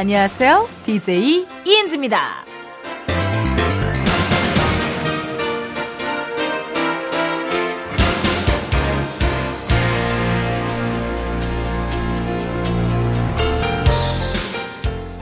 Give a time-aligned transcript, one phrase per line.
[0.00, 0.66] 안녕하세요.
[0.86, 2.46] DJ 이은지입니다.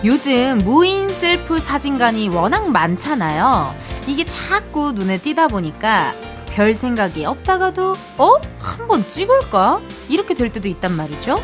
[0.04, 3.74] 요즘 무인 셀프 사진관이 워낙 많잖아요.
[4.06, 6.14] 이게 자꾸 눈에 띄다 보니까
[6.50, 8.32] 별 생각이 없다가도, 어?
[8.60, 9.80] 한번 찍을까?
[10.08, 11.42] 이렇게 될 때도 있단 말이죠.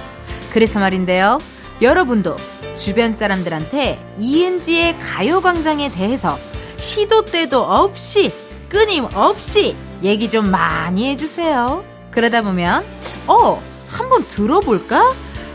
[0.52, 1.40] 그래서 말인데요.
[1.82, 2.36] 여러분도
[2.76, 6.38] 주변 사람들한테 이은지의 가요광장에 대해서
[6.76, 8.32] 시도 때도 없이
[8.68, 11.84] 끊임없이 얘기 좀 많이 해주세요.
[12.10, 12.84] 그러다 보면,
[13.26, 15.12] 어, 한번 들어볼까?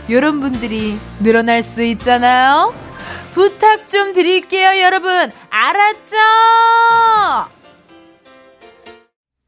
[0.08, 2.74] 이런 분들이 늘어날 수 있잖아요.
[3.32, 5.30] 부탁 좀 드릴게요, 여러분.
[5.50, 6.16] 알았죠?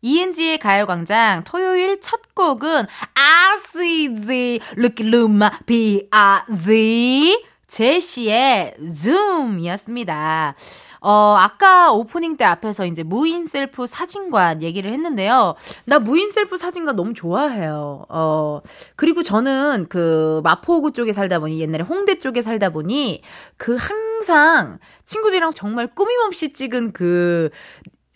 [0.03, 10.55] 이은지의 가요광장 토요일 첫 곡은 아시지 루키루마 비아지 제시의 줌이었습니다.
[11.01, 15.55] 어, 아까 오프닝 때 앞에서 이제 무인 셀프 사진관 얘기를 했는데요.
[15.87, 18.05] 나 무인 셀프 사진관 너무 좋아해요.
[18.11, 18.61] 어,
[18.95, 23.23] 그리고 저는 그 마포구 쪽에 살다 보니 옛날에 홍대 쪽에 살다 보니
[23.57, 27.49] 그 항상 친구들이랑 정말 꾸밈없이 찍은 그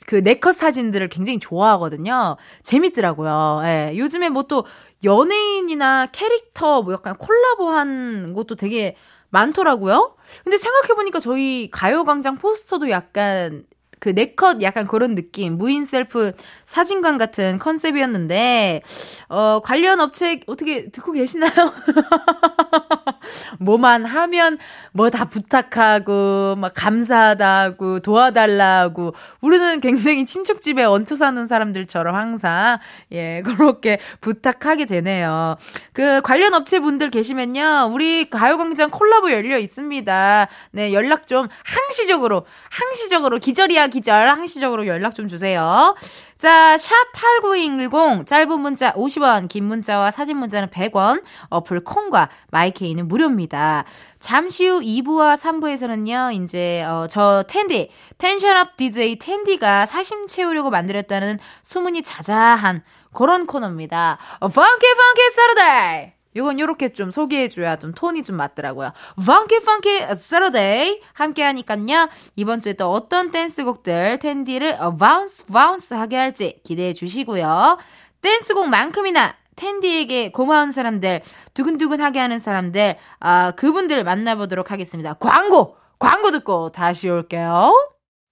[0.07, 2.37] 그 네컷 사진들을 굉장히 좋아하거든요.
[2.63, 3.63] 재밌더라고요.
[3.65, 3.93] 예.
[3.97, 4.65] 요즘에 뭐 또
[5.03, 8.95] 연예인이나 캐릭터 뭐 약간 콜라보한 것도 되게
[9.31, 10.17] 많더라고요.
[10.45, 13.65] 근데 생각해보니까 저희 가요광장 포스터도 약간
[13.99, 16.33] 그 네컷 약간 그런 느낌 무인 셀프
[16.65, 18.83] 사진관 같은 컨셉이었는데
[19.29, 21.51] 어 관련 업체 어떻게 듣고 계시나요?
[23.59, 24.59] 뭐만 하면
[24.93, 32.79] 뭐 다 부탁하고 막 감사하다고 도와달라고 우리는 굉장히 친척집에 얹혀 사는 사람들처럼 항상
[33.13, 35.57] 예 그렇게 부탁하게 되네요.
[35.93, 40.49] 그 관련 업체 분들 계시면요 우리 가요광장 콜라보 열려 있습니다.
[40.73, 45.95] 네 연락 좀 항시적으로 항시적으로 기절이야 기절 항시적으로 연락 좀 주세요.
[46.39, 53.85] 자, 샵 8910, 짧은 문자 50원, 긴 문자와 사진 문자는 100원, 어플 콩과 마이케이는 무료입니다.
[54.21, 61.39] 잠시 후 2부와 3부에서는요, 이제, 어, 저 텐디, tension up DJ 텐디가 사심 채우려고 만들었다는
[61.63, 62.83] 소문이 자자한
[63.15, 64.19] 그런 코너입니다.
[64.41, 66.16] Funky Funky Saturday!
[66.37, 68.93] 요건 요렇게 좀 소개해줘야 좀 톤이 좀 맞더라고요.
[69.21, 72.09] Funky Funky Saturday 함께 하니깐요.
[72.37, 77.79] 이번 주에 또 어떤 댄스곡들 텐디를 bounce bounce 하게 할지 기대해 주시고요.
[78.21, 81.23] 댄스곡만큼이나 텐디에게 고마운 사람들,
[81.55, 85.15] 두근두근하게 하는 사람들, 아, 그분들 만나보도록 하겠습니다.
[85.15, 85.77] 광고!
[85.99, 87.73] 광고 듣고 다시 올게요.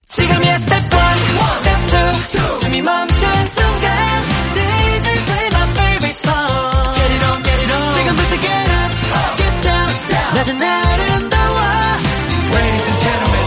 [0.07, 0.89] 지금이야 스텝 1,
[1.63, 1.79] 스텝
[2.59, 3.91] 2, 숨이 멈춘 순간
[4.53, 7.04] DJ play my favorite song
[10.45, 11.57] 낮은 아름다워.
[12.53, 13.45] Ladies and gentlemen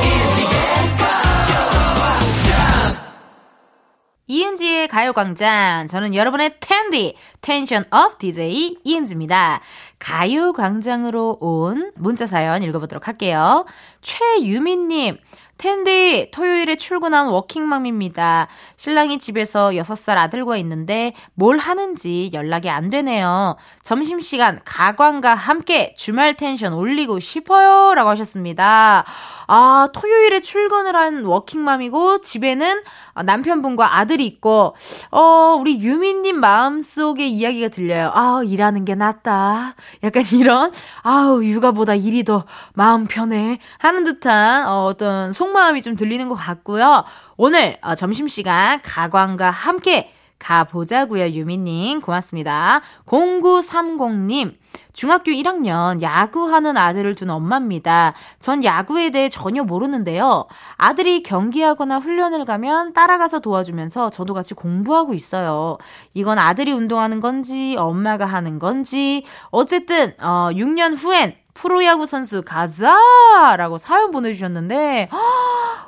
[4.30, 5.86] 이은지의 가요광장.
[5.88, 9.60] 저는 여러분의 텐디 텐션 up DJ 이은지입니다.
[9.98, 13.64] 가요광장으로 온 문자 사연 읽어보도록 할게요.
[14.02, 15.16] 최유민님
[15.58, 18.46] 텐디, 토요일에 출근한 워킹맘입니다.
[18.76, 23.56] 신랑이 집에서 6살 아들과 있는데 뭘 하는지 연락이 안 되네요.
[23.82, 27.94] 점심시간 가광과 함께 주말 텐션 올리고 싶어요.
[27.94, 29.04] 라고 하셨습니다.
[29.48, 32.82] 아, 토요일에 출근을 한 워킹맘이고 집에는
[33.24, 34.76] 남편분과 아들이 있고,
[35.10, 38.10] 어, 우리 유미님 마음속에 이야기가 들려요.
[38.14, 39.74] 아, 일하는 게 낫다.
[40.02, 40.70] 약간 이런,
[41.02, 42.44] 아우, 육아보다 일이 더
[42.74, 43.58] 마음 편해.
[43.78, 47.04] 하는 듯한 어, 어떤 속마음이 좀 들리는 것 같고요.
[47.38, 52.00] 오늘 어, 점심시간 가광과 함께 가보자고요, 유미님.
[52.02, 52.82] 고맙습니다.
[53.06, 54.54] 0930님.
[54.98, 58.14] 중학교 1학년 야구하는 아들을 둔 엄마입니다.
[58.40, 60.48] 전 야구에 대해 전혀 모르는데요.
[60.76, 65.78] 아들이 경기하거나 훈련을 가면 따라가서 도와주면서 저도 같이 공부하고 있어요.
[66.14, 69.22] 이건 아들이 운동하는 건지 엄마가 하는 건지
[69.52, 75.08] 어쨌든 어 6년 후엔 프로야구 선수 가자라고 사연 보내주셨는데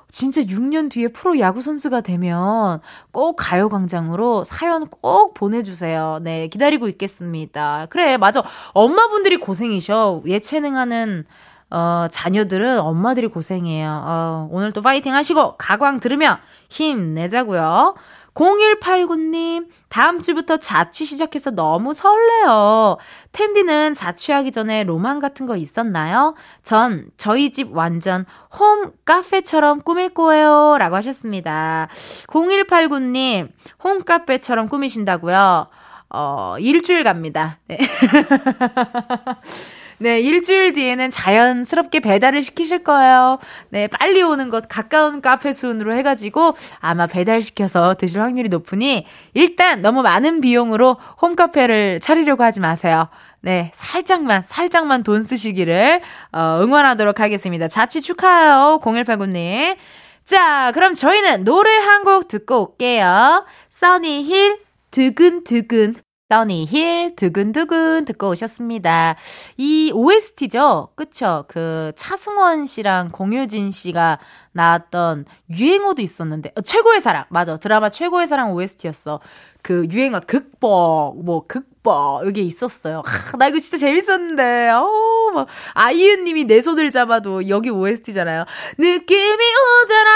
[0.09, 2.81] 진짜 6년 뒤에 프로야구 선수가 되면
[3.13, 6.19] 꼭 가요광장으로 사연 꼭 보내주세요.
[6.23, 7.87] 네 기다리고 있겠습니다.
[7.89, 11.25] 그래 맞아 엄마분들이 고생이셔 예체능하는
[11.73, 14.03] 어, 자녀들은 엄마들이 고생해요.
[14.05, 16.39] 어, 오늘 또 파이팅 하시고, 가광 들으며
[16.69, 17.95] 힘내자고요.
[18.35, 22.97] 0189님, 다음 주부터 자취 시작해서 너무 설레요.
[23.33, 26.35] 텐디는 자취하기 전에 로망 같은 거 있었나요?
[26.63, 28.25] 전 저희 집 완전
[28.59, 30.77] 홈 카페처럼 꾸밀 거예요.
[30.79, 31.89] 라고 하셨습니다.
[32.27, 33.49] 0189님,
[33.83, 35.67] 홈 카페처럼 꾸미신다고요?
[36.11, 37.59] 어, 일주일 갑니다.
[37.69, 37.79] 네.
[40.03, 43.39] 네, 일주일 뒤에는 자연스럽게 배달을 시키실 거예요.
[43.69, 50.01] 네, 빨리 오는 것 가까운 카페 순으로 해가지고 아마 배달시켜서 드실 확률이 높으니 일단 너무
[50.01, 53.09] 많은 비용으로 홈카페를 차리려고 하지 마세요.
[53.43, 56.01] 네, 살짝만, 살짝만 돈 쓰시기를,
[56.33, 57.69] 어, 응원하도록 하겠습니다.
[57.69, 59.77] 자취 축하해요, 0189님.
[60.25, 63.45] 자, 그럼 저희는 노래 한 곡 듣고 올게요.
[63.69, 64.61] 써니힐,
[64.91, 65.97] 두근두근.
[66.31, 69.17] 써니힐 두근두근 듣고 오셨습니다.
[69.57, 70.91] 이 OST죠?
[70.95, 71.45] 그쵸?
[71.49, 74.21] 그 차승원 씨랑 공효진 씨가
[74.53, 79.19] 나왔던 유행어도 있었는데 어, 최고의 사랑 맞아 드라마 최고의 사랑 OST였어.
[79.63, 83.03] 그 유행어 극복 뭐 극복 여기 있었어요.
[83.05, 84.69] 아, 나 이거 진짜 재밌었는데.
[84.69, 84.89] 어,
[85.33, 88.45] 뭐 아이유님이 내 손을 잡아도 여기 OST잖아요.
[88.79, 89.45] 느낌이
[89.83, 90.11] 오잖아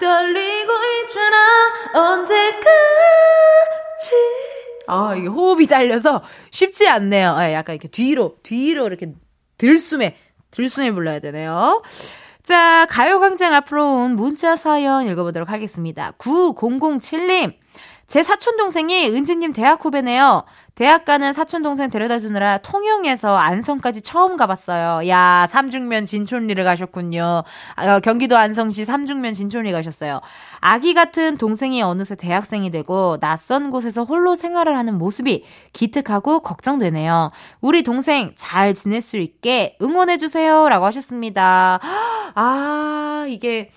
[0.00, 0.72] 떨리고
[1.04, 1.36] 있잖아
[2.16, 2.62] 언제까지
[4.92, 7.32] 아, 이게 호흡이 달려서 쉽지 않네요.
[7.32, 9.12] 아, 약간 이렇게 뒤로, 뒤로 이렇게
[9.58, 10.16] 들숨에,
[10.50, 11.82] 들숨에 불러야 되네요.
[12.42, 16.12] 자, 가요광장 앞으로 온 문자 사연 읽어보도록 하겠습니다.
[16.18, 17.54] 9007님.
[18.06, 20.44] 제 사촌동생이 은지님 대학 후배네요.
[20.74, 25.06] 대학 가는 사촌 동생 데려다 주느라 통영에서 안성까지 처음 가봤어요.
[25.08, 27.44] 야, 삼중면 진촌리를 가셨군요.
[27.76, 30.20] 아, 경기도 안성시 삼중면 진촌리 가셨어요.
[30.60, 37.28] 아기 같은 동생이 어느새 대학생이 되고 낯선 곳에서 홀로 생활을 하는 모습이 기특하고 걱정되네요.
[37.60, 40.68] 우리 동생 잘 지낼 수 있게 응원해 주세요.
[40.70, 41.80] 라고 하셨습니다.
[42.34, 43.70] 아, 이게.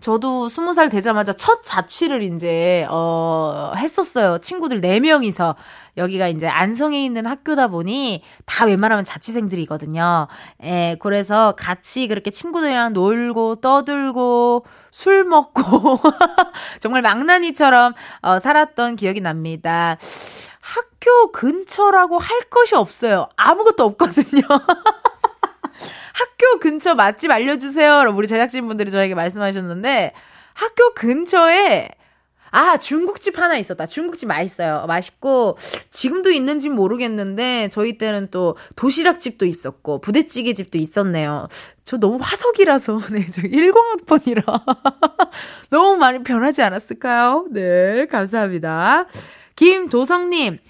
[0.00, 4.38] 저도 스무 살 되자마자 첫 자취를 이제, 어, 했었어요.
[4.38, 5.56] 친구들 네 명이서
[5.96, 10.28] 여기가 이제 안성에 있는 학교다 보니 다 웬만하면 자취생들이거든요.
[10.64, 15.62] 예, 그래서 같이 그렇게 친구들이랑 놀고 떠들고 술 먹고
[16.80, 19.96] 정말 망나니처럼 어, 살았던 기억이 납니다.
[20.60, 23.28] 학교 근처라고 할 것이 없어요.
[23.36, 24.42] 아무것도 없거든요.
[26.16, 28.10] 학교 근처 맛집 알려주세요.
[28.14, 30.14] 우리 제작진분들이 저에게 말씀하셨는데,
[30.54, 31.90] 학교 근처에,
[32.52, 33.84] 아, 중국집 하나 있었다.
[33.84, 34.86] 중국집 맛있어요.
[34.86, 35.58] 맛있고,
[35.90, 41.48] 지금도 있는지 모르겠는데, 저희 때는 또 도시락집도 있었고, 부대찌개집도 있었네요.
[41.84, 44.62] 저 너무 화석이라서, 네, 저 10학번이라.
[45.68, 47.48] 너무 많이 변하지 않았을까요?
[47.50, 49.04] 네, 감사합니다.
[49.54, 50.60] 김도성님,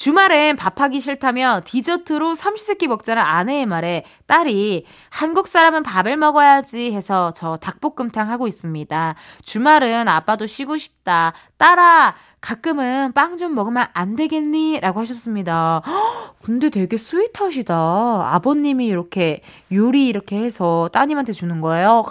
[0.00, 7.58] 주말엔 밥하기 싫다며 디저트로 삼시세끼 먹자는 아내의 말에 딸이 한국 사람은 밥을 먹어야지 해서 저
[7.58, 9.14] 닭볶음탕 하고 있습니다.
[9.42, 11.34] 주말은 아빠도 쉬고 싶다.
[11.58, 14.80] 딸아, 가끔은 빵 좀 먹으면 안 되겠니?
[14.80, 15.82] 라고 하셨습니다.
[16.42, 17.74] 근데 되게 sweet하시다.
[17.74, 22.06] 아버님이 이렇게 요리 이렇게 해서 따님한테 주는 거예요.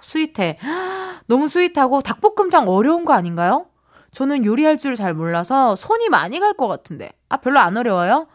[0.00, 0.58] 스윗해.
[1.28, 3.66] 너무 sweet하고 닭볶음탕 어려운 거 아닌가요?
[4.16, 7.10] 저는 요리할 줄 잘 몰라서 손이 많이 갈 것 같은데.
[7.28, 8.28] 아, 별로 안 어려워요?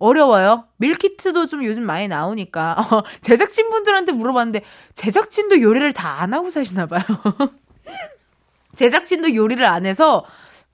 [0.00, 0.64] 어려워요.
[0.78, 2.74] 밀키트도 좀 요즘 많이 나오니까.
[2.90, 4.64] 어, 제작진분들한테 물어봤는데,
[4.94, 7.02] 제작진도 요리를 다 안 하고 사시나 봐요.
[8.74, 10.24] 제작진도 요리를 안 해서,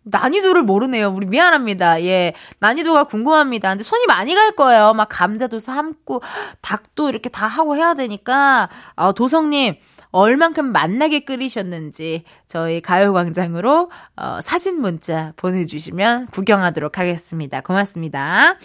[0.04, 1.08] 난이도를 모르네요.
[1.10, 2.02] 우리 미안합니다.
[2.04, 2.32] 예.
[2.60, 3.68] 난이도가 궁금합니다.
[3.68, 4.94] 근데 손이 많이 갈 거예요.
[4.94, 6.23] 막 감자도 삶고,
[6.62, 9.76] 닭도 이렇게 다 하고 해야 되니까, 어, 도성님,
[10.10, 17.60] 얼만큼 만나게 끓이셨는지 저희 가요광장으로 어, 사진 문자 보내주시면 구경하도록 하겠습니다.
[17.60, 18.56] 고맙습니다.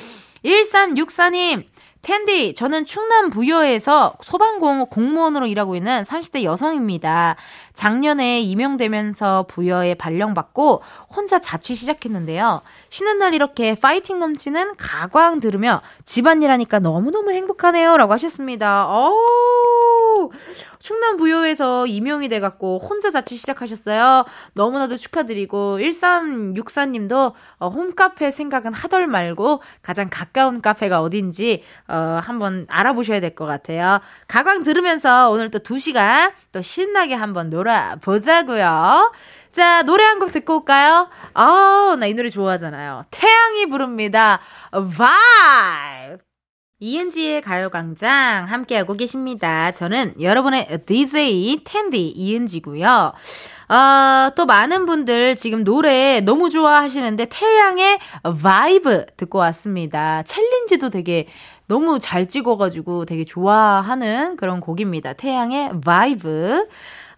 [0.45, 1.65] 1364님,
[2.03, 7.37] 텐디, 저는 충남 부여에서 소방공 공무원으로 일하고 있는 30대 여성입니다.
[7.73, 10.81] 작년에 임용되면서 부여에 발령받고
[11.15, 12.61] 혼자 자취 시작했는데요.
[12.89, 17.95] 쉬는 날 이렇게 파이팅 넘치는 가광 들으며 집안일 하니까 너무너무 행복하네요.
[17.95, 18.85] 라고 하셨습니다.
[18.89, 20.29] 어우,
[20.83, 24.25] 충남 부여에서 임용이 돼갖고 혼자 자취 시작하셨어요.
[24.53, 33.21] 너무나도 축하드리고 1364님도 어, 홈카페 생각은 하덜 말고 가장 가까운 카페가 어딘지 어, 한번 알아보셔야
[33.21, 33.99] 될 것 같아요.
[34.27, 39.13] 가광 들으면서 오늘 또 2시간 또 신나게 한번 놀아보자고요.
[39.51, 41.09] 자, 노래 한 곡 듣고 올까요?
[41.33, 43.03] 아, 나 이 노래 좋아하잖아요.
[43.09, 44.39] 태양이 부릅니다.
[44.71, 46.17] 바
[46.79, 46.93] 이!
[46.93, 49.71] 이은지의 가요광장 함께하고 계십니다.
[49.71, 53.13] 저는 여러분의 DJ 텐디 이은지고요.
[53.69, 57.99] 어, 또 많은 분들 지금 노래 너무 좋아하시는데 태양의
[58.41, 60.23] VIBE 듣고 왔습니다.
[60.23, 61.27] 챌린지도 되게
[61.67, 65.13] 너무 잘 찍어가지고 되게 좋아하는 그런 곡입니다.
[65.13, 66.67] 태양의 VIBE.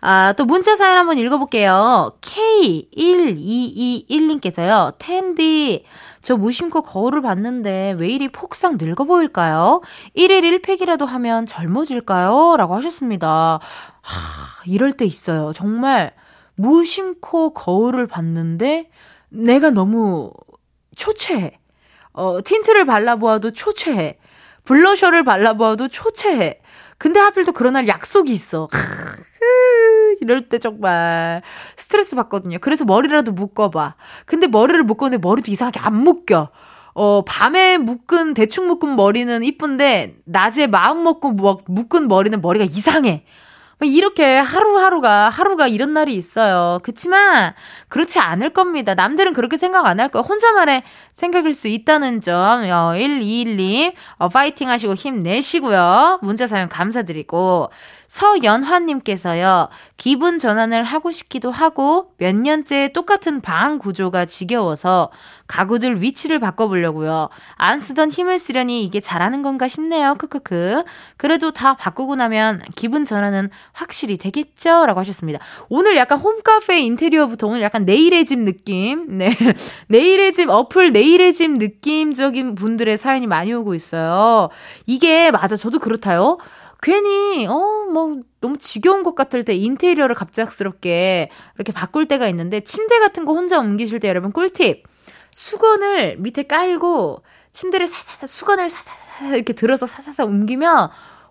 [0.07, 2.15] 아, 또 문자 사연 한번 읽어볼게요.
[2.21, 4.93] K1221님께서요.
[4.99, 5.83] 텐디,
[6.21, 9.81] 저 무심코 거울을 봤는데 왜 이리 폭삭 늙어 보일까요?
[10.15, 12.55] 1일 1팩이라도 하면 젊어질까요?
[12.55, 13.59] 라고 하셨습니다.
[14.03, 15.53] 하, 이럴 때 있어요.
[15.53, 16.13] 정말
[16.53, 18.91] 무심코 거울을 봤는데
[19.29, 20.31] 내가 너무
[20.95, 21.57] 초췌해.
[22.13, 24.19] 어, 틴트를 발라보아도 초췌해.
[24.65, 26.59] 블러셔를 발라보아도 초췌해.
[26.97, 28.67] 근데 하필 또 그런 날 약속이 있어.
[30.21, 31.41] 이럴 때 정말
[31.75, 32.57] 스트레스 받거든요.
[32.59, 33.95] 그래서 머리라도 묶어봐.
[34.25, 36.49] 근데 머리를 묶었는데 머리도 이상하게 안 묶여.
[36.93, 41.31] 어, 밤에 묶은, 대충 묶은 머리는 이쁜데, 낮에 마음 먹고
[41.67, 43.25] 묶은 머리는 머리가 이상해.
[43.81, 46.79] 이렇게 하루하루가, 하루가 이런 날이 있어요.
[46.81, 47.53] 그치만,
[47.89, 48.95] 그렇지 않을 겁니다.
[48.95, 50.23] 남들은 그렇게 생각 안 할 거예요.
[50.27, 56.19] 혼자만의 생각일 수 있다는 점, 어, 1212, 어, 파이팅 하시고 힘내시고요.
[56.21, 57.69] 문자 사연 감사드리고,
[58.07, 65.11] 서연화님께서요, 기분 전환을 하고 싶기도 하고, 몇 년째 똑같은 방 구조가 지겨워서,
[65.47, 67.29] 가구들 위치를 바꿔보려고요.
[67.55, 70.15] 안 쓰던 힘을 쓰려니 이게 잘하는 건가 싶네요.
[70.15, 70.83] 크크크.
[71.17, 74.85] 그래도 다 바꾸고 나면 기분 전환은 확실히 되겠죠?
[74.85, 75.39] 라고 하셨습니다.
[75.69, 79.29] 오늘 약간 홈카페 인테리어부터 오늘 약간 내일의 집 느낌, 네.
[79.87, 84.49] 내일의 집, 어플 내일의 집 느낌적인 분들의 사연이 많이 오고 있어요.
[84.87, 85.55] 이게, 맞아.
[85.55, 86.37] 저도 그렇다요.
[86.85, 92.99] 괜히, 어, 뭐, 너무 지겨운 것 같을 때 인테리어를 갑작스럽게 이렇게 바꿀 때가 있는데, 침대
[92.99, 94.83] 같은 거 혼자 옮기실 때 여러분 꿀팁.
[95.31, 97.23] 수건을 밑에 깔고,
[97.53, 100.89] 침대를 사사사, 수건을 사사사 이렇게 들어서 사사사 옮기면,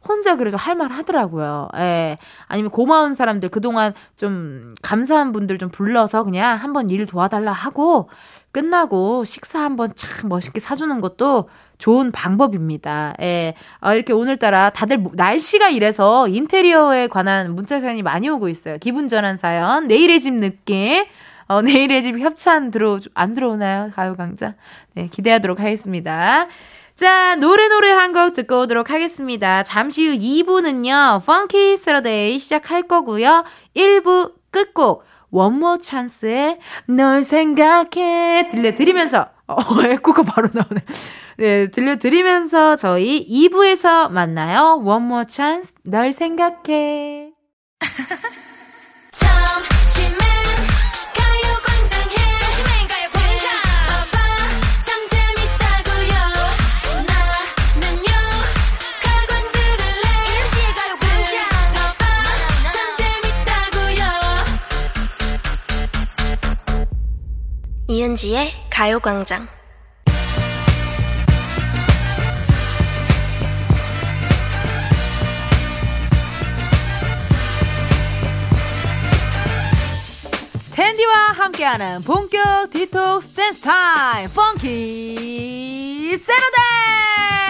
[0.08, 1.68] 혼자 그래도 할 말 하더라고요.
[1.76, 2.18] 예.
[2.48, 8.08] 아니면 고마운 사람들, 그동안 좀 감사한 분들 좀 불러서 그냥 한번 일 도와달라 하고,
[8.52, 11.48] 끝나고 식사 한번 참 멋있게 사주는 것도
[11.84, 13.14] 좋은 방법입니다.
[13.20, 13.52] 예.
[13.82, 18.78] 어, 이렇게 오늘따라 다들 날씨가 이래서 인테리어에 관한 문자 사연이 많이 오고 있어요.
[18.78, 21.04] 기분 전환 사연, 내일의 집 느낌.
[21.46, 23.90] 어, 내일의 집 협찬 들어, 안 들어오나요?
[23.92, 24.54] 가요광장.
[24.94, 26.48] 네, 기대하도록 하겠습니다.
[26.96, 29.62] 자, 노래 노래 한 곡 듣고 오도록 하겠습니다.
[29.62, 33.44] 잠시 후 2부는요, Funky Saturday 시작할 거고요.
[33.76, 40.80] 1부 끝곡, One More Chance의 널 생각해 들려드리면서, 어, 에코가 바로 나오네.
[41.36, 44.80] 네, 들려드리면서 저희 2부에서 만나요.
[44.82, 47.32] One More Chance, 널 생각해.
[67.86, 69.46] 이은지의 가요광장.
[80.72, 87.43] 텐디와 함께하는 본격 디톡스 댄스 타임 Funky Saturday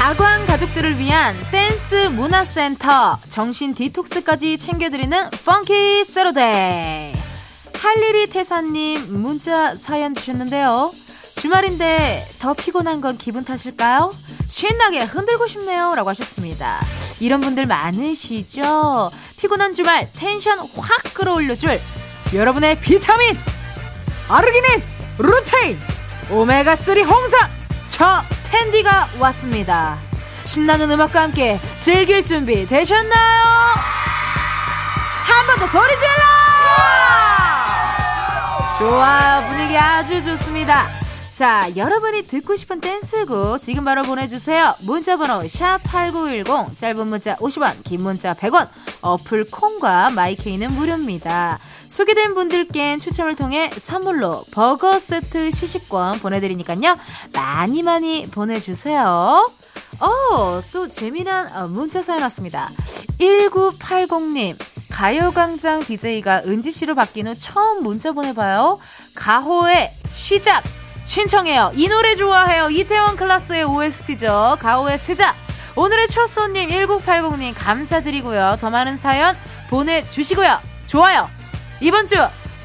[0.00, 3.18] 가광 가족들을 위한 댄스 문화센터.
[3.28, 7.12] 정신 디톡스까지 챙겨드리는 Funky Saturday
[7.74, 10.90] 할일이 태사님 문자 사연 주셨는데요.
[11.36, 14.10] 주말인데 더 피곤한 건 기분 탓일까요?
[14.48, 16.80] 신나게 흔들고 싶네요 라고 하셨습니다.
[17.20, 19.10] 이런 분들 많으시죠?
[19.36, 21.78] 피곤한 주말 텐션 확 끌어올려줄
[22.32, 23.36] 여러분의 비타민
[24.30, 24.82] 아르기닌
[25.18, 25.78] 루테인
[26.30, 27.59] 오메가3 홍삼
[27.90, 29.98] 저 텐디가 왔습니다.
[30.44, 33.44] 신나는 음악과 함께 즐길 준비 되셨나요?
[35.24, 36.20] 한 번 더 소리 질러!
[38.78, 39.46] 좋아요.
[39.48, 40.86] 분위기 아주 좋습니다.
[41.40, 44.74] 자, 여러분이 듣고 싶은 댄스곡 지금 바로 보내주세요.
[44.82, 48.68] 문자번호 샵8910, 짧은 문자 50원, 긴 문자 100원,
[49.00, 51.58] 어플 콩과 마이케이는 무료입니다.
[51.88, 56.98] 소개된 분들께는 추첨을 통해 선물로 버거 세트 시식권 보내드리니까요.
[57.32, 59.48] 많이 많이 보내주세요.
[60.00, 62.68] 어, 또 재미난 어, 문자 사연 왔습니다.
[63.18, 64.58] 1980님.
[64.90, 68.78] 가요광장 DJ가 은지씨로 바뀐 후 처음 문자 보내봐요.
[69.14, 70.79] 가호의 시작!
[71.10, 71.72] 신청해요.
[71.74, 72.70] 이 노래 좋아해요.
[72.70, 74.58] 이태원 클라스의 OST죠.
[74.60, 75.34] 가호의 시작!
[75.74, 78.58] 오늘의 첫 손님 1980님 감사드리고요.
[78.60, 79.36] 더 많은 사연
[79.70, 80.60] 보내주시고요.
[80.86, 81.28] 좋아요.
[81.80, 82.14] 이번 주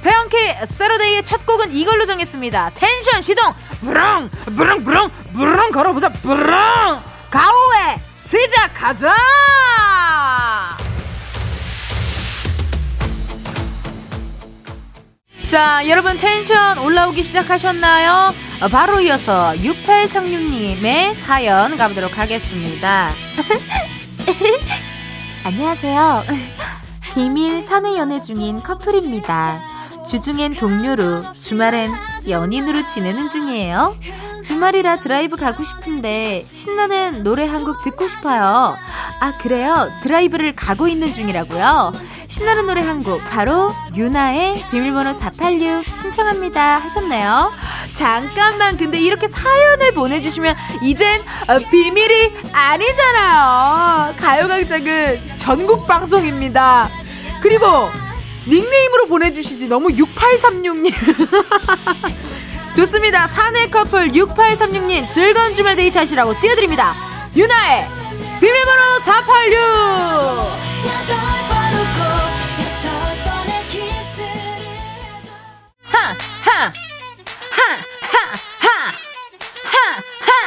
[0.03, 0.37] 배영키
[0.67, 2.73] 세러데이의 첫 곡은 이걸로 정했습니다.
[2.75, 9.11] 텐션 시동 브렁 브렁 브렁 브렁 걸어보자 브렁 가오의 시작하자
[15.47, 18.33] 자 여러분 텐션 올라오기 시작하셨나요?
[18.61, 23.11] 어, 바로 이어서 6836님의 사연 가보도록 하겠습니다.
[25.45, 26.23] 안녕하세요.
[27.13, 29.61] 비밀 사내 연애 중인 커플입니다.
[30.09, 31.93] 주중엔 동료로, 주말엔
[32.29, 33.98] 연인으로 지내는 중이에요.
[34.44, 38.75] 주말이라 드라이브 가고 싶은데 신나는 노래 한 곡 듣고 싶어요.
[39.20, 39.91] 아, 그래요?
[40.03, 41.94] 드라이브를 가고 있는 중이라고요?
[42.27, 47.51] 신나는 노래 한 곡 바로 유나의 비밀번호 486 신청합니다 하셨네요.
[47.91, 54.15] 잠깐만 근데 이렇게 사연을 보내주시면 이젠 어, 비밀이 아니잖아요.
[54.17, 56.89] 가요광장은 전국 방송입니다.
[57.41, 57.89] 그리고
[58.47, 60.93] 닉네임으로 보내주시지 너무 6836님
[62.75, 63.27] 좋습니다.
[63.27, 66.93] 사내 커플 6836님 즐거운 주말 데이트 하시라고 띄워드립니다.
[67.35, 67.87] 유나의
[68.39, 69.55] 비밀번호 486
[75.83, 76.15] 하, 하,
[76.51, 76.69] 하,
[77.51, 77.63] 하,
[78.01, 78.77] 하,
[79.71, 79.79] 하,
[80.25, 80.37] 하,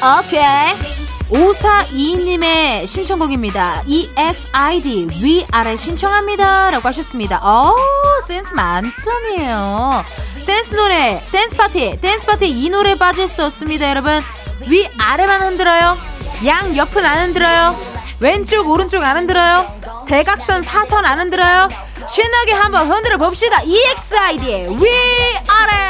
[0.00, 0.20] 하.
[0.20, 0.89] 오케이.
[1.30, 3.84] 5422님의 신청곡입니다.
[3.86, 6.70] EXID 위아래 신청합니다.
[6.70, 7.40] 라고 하셨습니다.
[7.42, 7.74] 어
[8.26, 10.04] 센스 만점이에요.
[10.46, 14.20] 댄스 노래, 댄스 파티, 댄스 파티 이 노래 빠질 수 없습니다, 여러분.
[14.66, 15.96] 위아래만 흔들어요.
[16.46, 17.78] 양 옆은 안 흔들어요.
[18.20, 19.80] 왼쪽, 오른쪽 안 흔들어요.
[20.06, 21.68] 대각선, 사선 안 흔들어요.
[22.08, 23.62] 신나게 한번 흔들어 봅시다.
[23.62, 25.80] EXID의 위아래!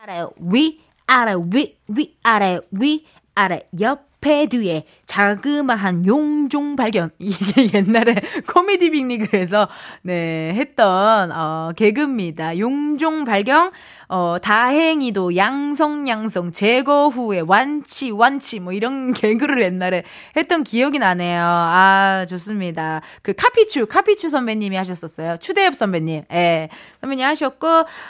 [0.00, 7.10] 아래, 위, 아래, 위, 위, 아래, 위, 아래, 옆에, 뒤에, 자그마한 용종 발견.
[7.18, 8.14] 이게 옛날에
[8.46, 9.68] 코미디 빅리그에서,
[10.02, 12.58] 네, 했던, 어, 개그입니다.
[12.58, 13.70] 용종 발견,
[14.14, 20.02] 어, 다행히도 양성양성, 제거 후에 완치, 완치, 뭐 이런 개그를 옛날에
[20.36, 21.42] 했던 기억이 나네요.
[21.42, 23.00] 아, 좋습니다.
[23.22, 25.38] 그 카피추, 카피추 선배님이 하셨었어요.
[25.38, 26.24] 추대엽 선배님.
[26.30, 26.68] 예.
[27.00, 27.66] 선배님 하셨고,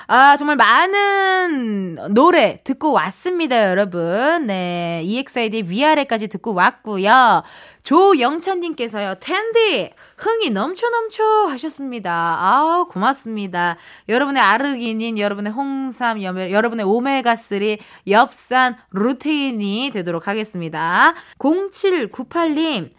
[0.09, 4.49] 아, 정말 많은 노래 듣고 왔습니다, 여러분.
[4.49, 5.03] 네.
[5.05, 7.45] EXID 위아래까지 듣고 왔고요.
[7.83, 12.13] 조영찬님께서요, 텐디, 흥이 넘쳐 넘쳐 하셨습니다.
[12.13, 13.77] 아 고맙습니다.
[14.09, 21.15] 여러분의 아르기닌, 여러분의 홍삼, 여러분의 오메가3, 엽산, 루테인이 되도록 하겠습니다.
[21.39, 22.91] 0798님,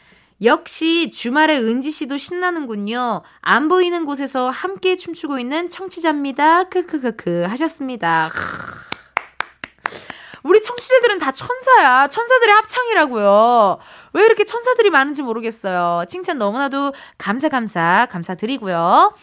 [0.44, 3.22] 역시 주말에 은지 씨도 신나는군요.
[3.40, 6.66] 안 보이는 곳에서 함께 춤추고 있는 청취자입니다.
[6.66, 8.30] 크크크크 하셨습니다.
[10.44, 12.08] 우리 청취자들은 다 천사야.
[12.08, 13.78] 천사들의 합창이라고요.
[14.14, 16.06] 왜 이렇게 천사들이 많은지 모르겠어요.
[16.08, 19.14] 칭찬 너무나도 감사, 감사, 감사드리고요.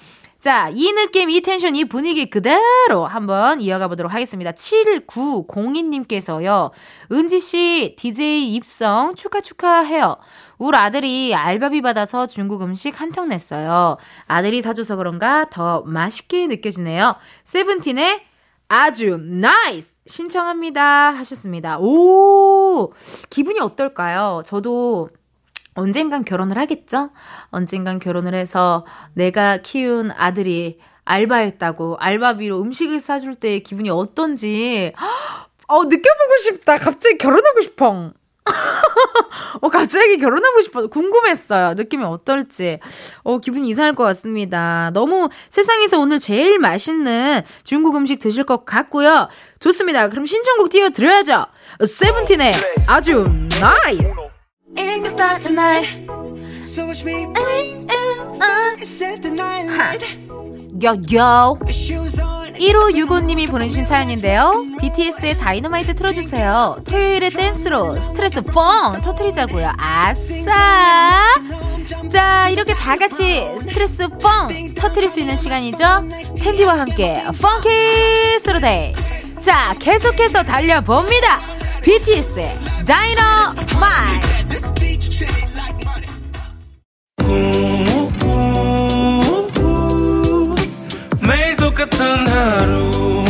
[0.41, 4.53] 자, 이 느낌, 이 텐션, 이 분위기 그대로 한번 이어가 보도록 하겠습니다.
[4.53, 6.71] 7902님께서요.
[7.13, 10.17] 은지씨, DJ 입성 축하 축하해요.
[10.57, 13.99] 우리 아들이 알바비 받아서 중국 음식 한턱 냈어요.
[14.27, 17.17] 아들이 사줘서 그런가 더 맛있게 느껴지네요.
[17.45, 18.30] 세븐틴의
[18.73, 21.79] 아주 NICE 신청합니다 하셨습니다.
[21.81, 22.93] 오
[23.29, 24.45] 기분이 어떨까요?
[24.47, 25.11] 저도
[25.75, 27.11] 언젠간 결혼을 하겠죠?
[27.51, 34.93] 언젠간 결혼을 해서 내가 키운 아들이 알바했다고 알바비로 음식을 사줄 때 기분이 어떤지
[35.67, 36.79] 어 느껴보고 싶다.
[36.79, 38.13] 갑자기 결혼하고 싶어.
[39.61, 40.87] 어, 갑자기 결혼하고 싶어.
[40.87, 41.75] 궁금했어요.
[41.75, 42.79] 느낌이 어떨지.
[43.23, 44.91] 어, 기분이 이상할 것 같습니다.
[44.93, 49.29] 너무 세상에서 오늘 제일 맛있는 중국 음식 드실 것 같고요.
[49.59, 50.09] 좋습니다.
[50.09, 51.47] 그럼 신청곡 띄워드려야죠.
[51.87, 52.53] 세븐틴의
[52.87, 53.25] 아주
[53.61, 54.03] NICE.
[60.83, 61.59] 요요
[62.61, 64.67] 1565님이 보내주신 사연인데요.
[64.81, 66.83] BTS의 다이너마이트 틀어주세요.
[66.85, 69.73] 토요일에 댄스로 스트레스 뻥 터트리자고요.
[69.79, 71.35] 아싸!
[72.11, 75.85] 자, 이렇게 다 같이 스트레스 뻥 터트릴 수 있는 시간이죠.
[76.39, 78.93] 텐디와 함께 Funky Saturday.
[79.41, 81.39] 자, 계속해서 달려봅니다.
[81.83, 84.31] BTS의 다이너마이트.
[92.01, 93.25] 같은 하루.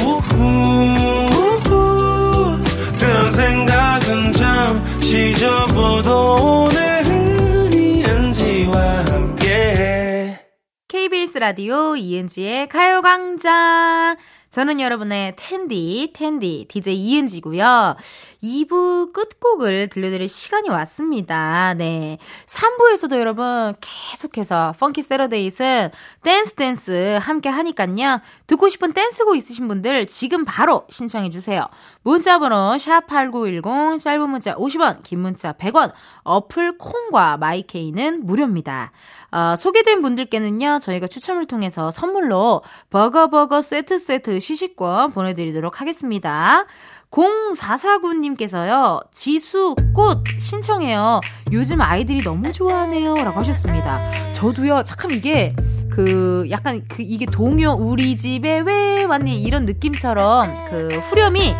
[3.00, 10.38] 그런 생각은 잠시 접어도 오늘은 이은지와 함께.
[10.86, 14.16] KBS 라디오 이은지의 가요광장.
[14.50, 17.96] 저는 여러분의 텐디, 텐디, DJ 이은지고요.
[18.42, 21.74] 2부 끝곡을 들려드릴 시간이 왔습니다.
[21.74, 22.18] 네.
[22.46, 25.90] 3부에서도 여러분 계속해서 funky Saturday는
[26.22, 28.20] 댄스 댄스 함께 하니깐요.
[28.46, 31.66] 듣고 싶은 댄스곡 있으신 분들 지금 바로 신청해 주세요.
[32.02, 35.92] 문자 번호 샵8910 짧은 문자 50원, 긴 문자 100원.
[36.22, 38.92] 어플 콩과 마이케이는 무료입니다.
[39.32, 40.78] 어, 소개된 분들께는요.
[40.80, 46.66] 저희가 추첨을 통해서 선물로 버거버거 세트 세트 시식권 보내 드리도록 하겠습니다.
[47.10, 51.20] 0449님께서요, 지수 꽃 신청해요.
[51.52, 53.14] 요즘 아이들이 너무 좋아하네요.
[53.14, 54.32] 라고 하셨습니다.
[54.32, 55.54] 저도요, 참 이게,
[55.90, 59.42] 그, 약간 그, 이게 동요, 우리 집에 왜 왔니?
[59.42, 61.52] 이런 느낌처럼 그 후렴이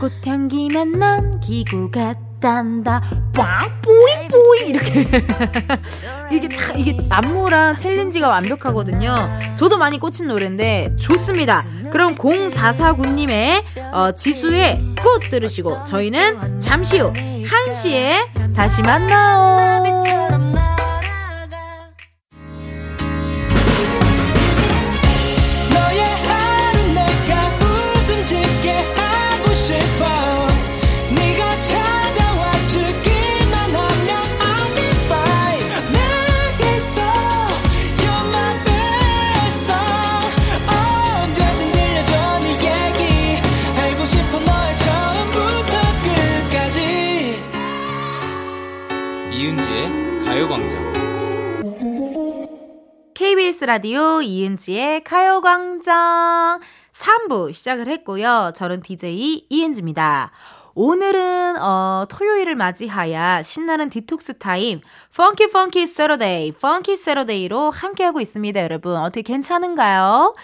[0.00, 3.02] 꽃향기만 남기고 갔 단다.
[3.34, 4.28] 꽝, 뿌잉!
[4.28, 5.00] 뽀이 이렇게
[6.30, 9.28] 이게 다 이게 안무랑 챌린지가 완벽하거든요.
[9.56, 11.64] 저도 많이 꽂힌 노래인데 좋습니다.
[11.90, 20.25] 그럼 0449님의 어, 지수의 꽃 들으시고 저희는 잠시 후 1시에 다시 만나요.
[53.66, 56.60] 라디오 이은지의 가요광장
[56.92, 58.52] 3부 시작을 했고요.
[58.54, 60.30] 저는 DJ 이은지입니다.
[60.76, 64.80] 오늘은 어 토요일을 맞이하여 신나는 디톡스 타임
[65.16, 68.94] funky funky Saturday funky Saturday로 함께하고 있습니다, 여러분.
[68.98, 70.36] 어떻게 괜찮은가요?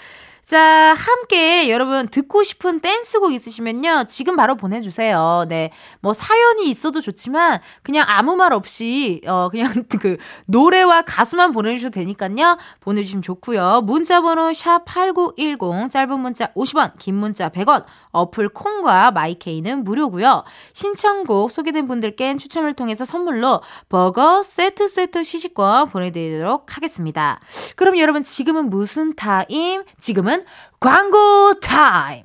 [0.44, 0.58] 자,
[0.98, 4.04] 함께 여러분 듣고 싶은 댄스곡 있으시면요.
[4.08, 5.46] 지금 바로 보내주세요.
[5.48, 5.70] 네.
[6.00, 10.16] 뭐 사연이 있어도 좋지만 그냥 아무 말 없이, 어, 그냥 그
[10.48, 12.58] 노래와 가수만 보내주셔도 되니까요.
[12.80, 13.82] 보내주시면 좋고요.
[13.84, 20.42] 문자번호 샵8910, 짧은 문자 50원, 긴 문자 100원, 어플 콩과 마이케이는 무료고요.
[20.72, 27.40] 신청곡 소개된 분들께는 추첨을 통해서 선물로 버거 세트 세트 시식권 보내드리도록 하겠습니다.
[27.76, 29.84] 그럼 여러분 지금은 무슨 타임?
[30.00, 30.31] 지금은
[30.80, 32.24] 광고 타임!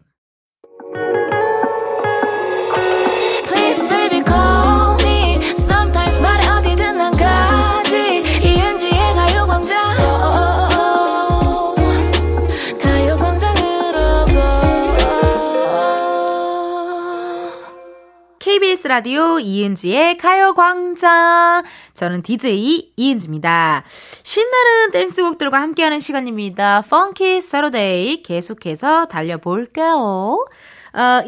[18.58, 21.62] KBS 라디오 이은지의 가요광장.
[21.94, 23.84] 저는 DJ 이은지입니다.
[24.24, 26.82] 신나는 댄스곡들과 함께하는 시간입니다.
[26.84, 29.86] Funky Saturday 계속해서 달려볼게요.
[29.94, 31.22] 어,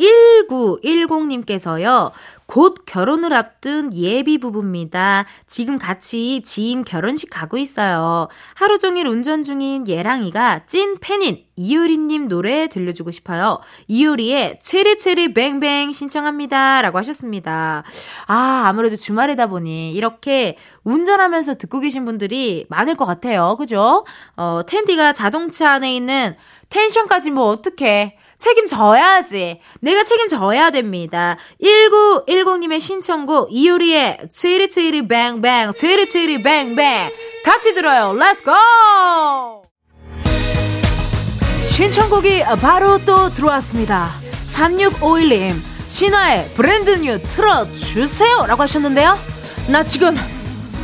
[0.49, 2.11] 1910님께서요.
[2.49, 5.25] 곧 결혼을 앞둔 예비 부부입니다.
[5.45, 8.27] 지금 같이 지인 결혼식 가고 있어요.
[8.55, 13.59] 하루 종일 운전 중인 예랑이가 찐 팬인 이효리님 노래 들려주고 싶어요.
[13.87, 16.81] 이효리의 체리체리 뱅뱅 신청합니다.
[16.81, 17.83] 라고 하셨습니다.
[18.25, 23.57] 아, 아무래도 주말이다 보니 이렇게 운전하면서 듣고 계신 분들이 많을 것 같아요.
[23.59, 24.05] 그죠?
[24.35, 26.35] 어, 텐디가 자동차 안에 있는
[26.69, 29.59] 텐션까지 뭐 어떻게 책임져야지.
[29.81, 31.37] 내가 책임져야 됩니다.
[31.61, 37.11] 1910님의 신청곡 이효리의 츠리츠리 뱅뱅 츠리츠리 뱅뱅
[37.45, 38.17] 같이 들어요.
[38.43, 39.63] Go!
[41.67, 44.11] 신청곡이 바로 또 들어왔습니다.
[44.51, 45.55] 3651님
[45.87, 49.17] 신화의 Brand New 틀어주세요 라고 하셨는데요.
[49.69, 50.15] 나 지금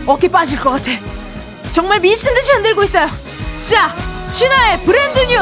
[0.06, 0.92] 어깨 빠질 것 같아.
[1.72, 3.08] 정말 미친 듯이 흔들고 있어요.
[3.66, 3.96] 자,
[4.32, 5.40] 신화의 Brand New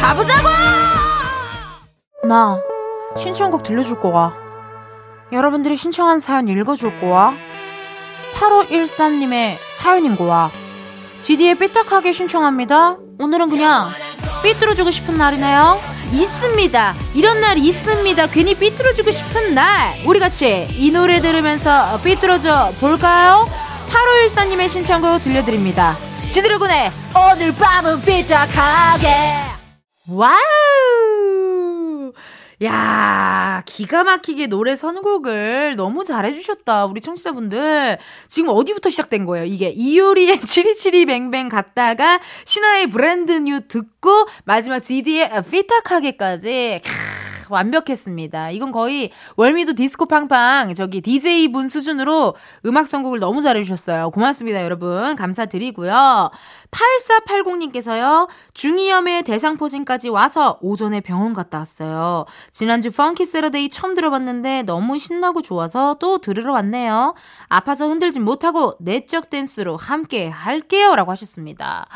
[0.00, 1.09] 가보자고!
[2.22, 2.60] 나
[3.16, 4.34] 신청곡 들려줄 거야.
[5.32, 7.34] 여러분들이 신청한 사연 읽어줄 거야.
[8.34, 10.50] 8513님의 사연인 거야.
[11.22, 12.96] GD에 삐딱하게 신청합니다.
[13.18, 13.90] 오늘은 그냥
[14.42, 15.80] 삐뚤어주고 싶은 날이네요.
[16.12, 16.94] 있습니다.
[17.14, 18.26] 이런 날 있습니다.
[18.28, 19.94] 괜히 삐뚤어주고 싶은 날.
[20.06, 23.46] 우리 같이 이 노래 들으면서 삐뚤어져 볼까요?
[23.90, 25.96] 8514님의 신청곡 들려드립니다.
[26.30, 26.92] 지드래곤의
[27.32, 29.08] 오늘 밤은 삐딱하게.
[30.08, 31.29] 와우!
[32.62, 36.86] 야, 기가 막히게 노래 선곡을 너무 잘해주셨다.
[36.86, 37.96] 우리 청취자분들.
[38.28, 39.46] 지금 어디부터 시작된 거예요?
[39.46, 46.82] 이게 이효리의 Chitty Chitty Bang Bang 갔다가 신화의 Brand New 듣고 마지막 GD의 피탁하게까지.
[47.52, 48.50] 완벽했습니다.
[48.50, 52.34] 이건 거의 월미도 디스코 팡팡 저기 DJ 분 수준으로
[52.66, 54.10] 음악 선곡을 너무 잘해주셨어요.
[54.10, 55.16] 고맙습니다, 여러분.
[55.16, 56.30] 감사드리고요.
[56.70, 62.26] 8480님께서요, 중이염에 대상포진까지 와서 오전에 병원 갔다 왔어요.
[62.52, 67.14] 지난주 funky Saturday 처음 들어봤는데 너무 신나고 좋아서 또 들으러 왔네요.
[67.48, 70.94] 아파서 흔들진 못하고 내적 댄스로 함께 할게요.
[70.94, 71.86] 라고 하셨습니다.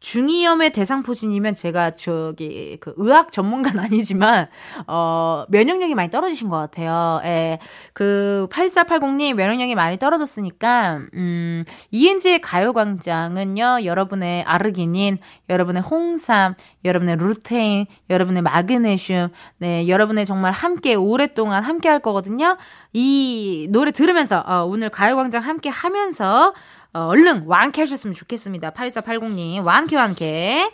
[0.00, 4.48] 중이염의 대상포진이면 제가 저기 그 의학 전문가는 아니지만
[4.86, 7.20] 어 면역력이 많이 떨어지신 것 같아요.
[7.24, 7.58] 예.
[7.92, 13.84] 그 8480님 면역력이 많이 떨어졌으니까 음 이은지의 가요 광장은요.
[13.84, 21.98] 여러분의 아르기닌, 여러분의 홍삼, 여러분의 루테인, 여러분의 마그네슘, 네, 여러분의 정말 함께 오랫동안 함께 할
[22.00, 22.56] 거거든요.
[22.92, 26.54] 이 노래 들으면서 어 오늘 가요 광장 함께 하면서
[26.98, 28.70] 어, 얼른 완쾌하셨으면 좋겠습니다.
[28.70, 30.68] 8480님, 완쾌, 완쾌.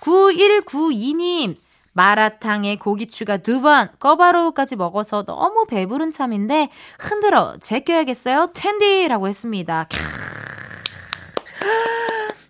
[0.00, 1.56] 9192님,
[1.94, 8.50] 마라탕에 고기 추가 두 번, 꺼바로우까지 먹어서 너무 배부른 참인데 흔들어 제껴야겠어요?
[8.54, 9.88] 텐디 라고 했습니다.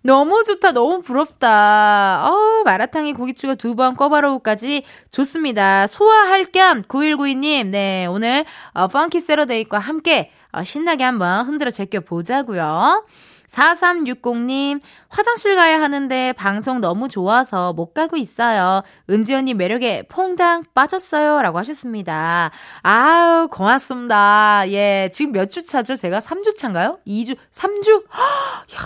[0.05, 0.73] 너무 좋다.
[0.73, 2.29] 너무 부럽다.
[2.29, 4.83] 어, 마라탕에 고기추가 두 번, 꿔바로우까지
[5.13, 5.87] 좋습니다.
[5.87, 13.05] 소화할 겸 9192님, 네, 오늘 어, 펑키 세러데이과 함께 어, 신나게 한번 흔들어 제껴 보자고요.
[13.49, 18.83] 4360님, 화장실 가야 하는데 방송 너무 좋아서 못 가고 있어요.
[19.11, 21.43] 은지 언니 매력에 퐁당 빠졌어요.
[21.43, 22.51] 라고 하셨습니다.
[22.83, 24.65] 아우, 고맙습니다.
[24.69, 25.97] 예, 지금 몇 주 차죠?
[25.97, 26.99] 제가 3주 차인가요?
[27.07, 28.05] 2주, 3주?
[28.05, 28.79] 야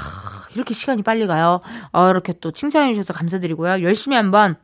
[0.56, 1.60] 이렇게 시간이 빨리 가요.
[1.92, 3.82] 어, 이렇게 또 칭찬해 주셔서 감사드리고요.
[3.84, 4.56] 열심히 한번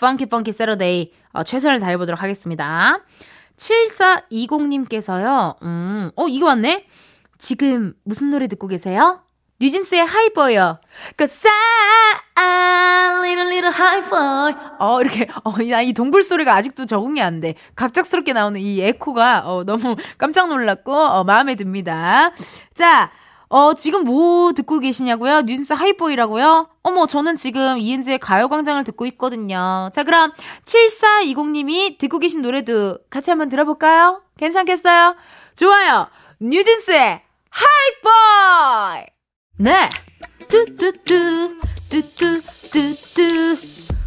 [0.00, 3.00] funky funky Saturday 어, 최선을 다해보도록 하겠습니다.
[3.58, 6.86] 7420님께서요, 음, 어, 이거 왔네?
[7.38, 9.20] 지금 무슨 노래 듣고 계세요?
[9.60, 10.78] 뉴진스의 Hype Boy요.
[11.18, 11.48] Cause
[12.36, 14.54] I, little, little high for.
[14.78, 15.50] 어, 이렇게, 어,
[15.82, 17.54] 이 동굴 소리가 아직도 적응이 안 돼.
[17.74, 22.30] 갑작스럽게 나오는 이 에코가, 어, 너무 깜짝 놀랐고, 어, 마음에 듭니다.
[22.74, 23.10] 자,
[23.50, 25.42] 어, 지금 뭐 듣고 계시냐고요?
[25.42, 26.68] 뉴진스 하이보이라고요?
[26.82, 29.90] 어머, 저는 지금 이은지의 가요광장을 듣고 있거든요.
[29.94, 30.32] 자, 그럼
[30.64, 34.22] 7420님이 듣고 계신 노래도 같이 한번 들어볼까요?
[34.38, 35.16] 괜찮겠어요?
[35.56, 36.08] 좋아요.
[36.40, 39.06] 뉴진스의 하이보이!
[39.58, 39.88] 네.
[40.48, 41.58] 뚜뚜뚜,
[41.88, 43.58] 뚜뚜뚜뚜.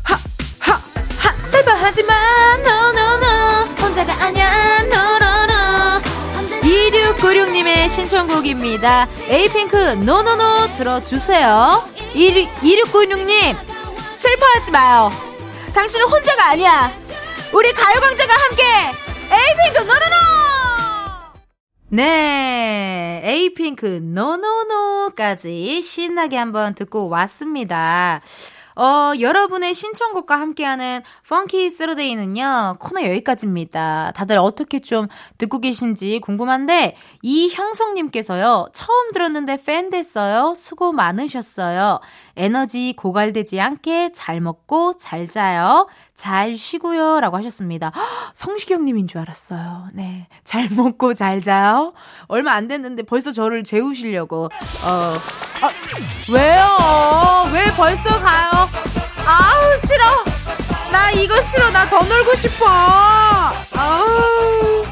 [0.04, 0.16] 하,
[0.60, 3.66] 하, 하, 살벌하지만, no, no, no.
[3.82, 6.11] 혼자가 아니야, no, no, no.
[6.92, 9.08] 2696님의 신청곡입니다.
[9.30, 11.84] 에이핑크, No No No 틀어주세요.
[12.14, 13.56] 2696님,
[14.18, 15.10] 슬퍼하지 마요.
[15.74, 16.92] 당신은 혼자가 아니야.
[17.54, 18.64] 우리 가요광장과 함께,
[19.32, 20.02] 에이핑크, No No No!
[21.90, 28.22] 네, 에이핑크 No No No까지 신나게 한번 듣고 왔습니다.
[28.76, 34.12] 어, 여러분의 신청곡과 함께하는 funky Saturday는요, 코너 여기까지입니다.
[34.16, 35.08] 다들 어떻게 좀
[35.38, 40.54] 듣고 계신지 궁금한데, 이형성님께서요, 처음 들었는데 팬 됐어요.
[40.56, 42.00] 수고 많으셨어요.
[42.38, 45.88] 에너지 고갈되지 않게 잘 먹고 잘 자요.
[46.16, 47.20] 잘 쉬고요.
[47.20, 47.92] 라고 하셨습니다.
[48.34, 49.88] 성시경님인 줄 알았어요.
[49.94, 50.28] 네.
[50.44, 51.94] 잘 먹고 잘 자요.
[52.28, 54.46] 얼마 안 됐는데 벌써 저를 재우시려고.
[54.46, 54.50] 어,
[55.62, 55.70] 아,
[56.32, 57.52] 왜요?
[57.54, 58.50] 왜 벌써 가요?
[59.26, 60.24] 아우, 싫어.
[60.92, 61.70] 나 이거 싫어.
[61.72, 62.66] 나 더 놀고 싶어.
[63.78, 64.84] 아우.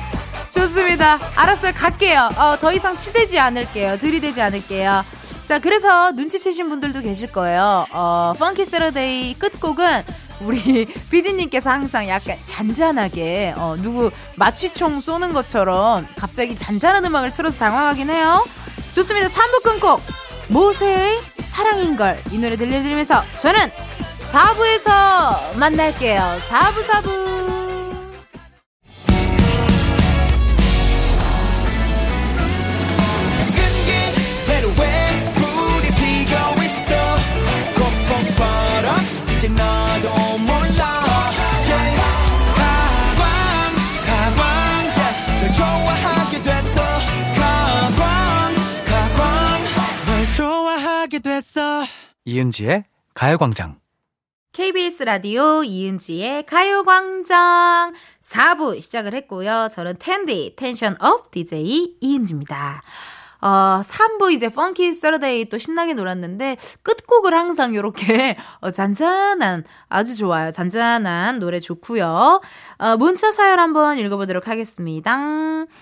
[0.54, 1.20] 좋습니다.
[1.36, 1.72] 알았어요.
[1.74, 2.30] 갈게요.
[2.38, 3.98] 어, 더 이상 치대지 않을게요.
[3.98, 5.04] 들이대지 않을게요.
[5.50, 7.88] 자, 그래서 눈치채신 분들도 계실 거예요.
[7.92, 10.04] 어, 펑키 세러데이 끝곡은
[10.42, 18.12] 우리 비디님께서 항상 약간 잔잔하게, 어, 누구 마취총 쏘는 것처럼 갑자기 잔잔한 음악을 틀어서 당황하긴
[18.12, 18.46] 해요.
[18.94, 19.28] 좋습니다.
[19.30, 20.02] 3부 끝곡.
[20.50, 22.20] 모세의 사랑인걸.
[22.32, 23.72] 이 노래 들려드리면서 저는
[24.20, 26.38] 4부에서 만날게요.
[26.48, 27.49] 4부, 4부.
[52.26, 53.80] 이은지의 가요광장.
[54.52, 59.68] KBS 라디오 이은지의 가요광장 4부 시작을 했고요.
[59.72, 62.82] 저는 텐디, tension up DJ 이은지입니다.
[63.42, 70.52] 어, 3부 이제 funky Saturday 또 신나게 놀았는데 끝곡을 항상 이렇게 어, 잔잔한 아주 좋아요.
[70.52, 72.42] 잔잔한 노래 좋고요.
[72.80, 75.18] 어, 문자 사연 한번 읽어보도록 하겠습니다.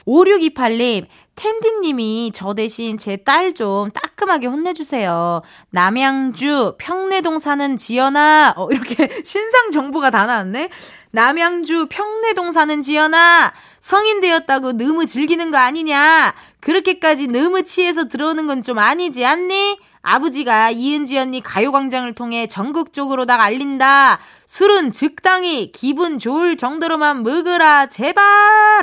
[0.05, 5.41] 5628님 텐디님이 저 대신 제 딸 좀 따끔하게 혼내주세요.
[5.71, 10.69] 남양주 평내동 사는 지연아 어, 이렇게 신상 정보가 다 나왔네.
[11.11, 13.53] 남양주 평내동 사는 지연아
[13.87, 16.35] 성인 되었다고 너무 즐기는 거 아니냐?
[16.59, 19.79] 그렇게까지 너무 취해서 들어오는 건 좀 아니지 않니?
[20.01, 24.19] 아버지가 이은지 언니 가요광장을 통해 전국적으로 다 알린다.
[24.45, 28.25] 술은 적당히 기분 좋을 정도로만 먹으라 제발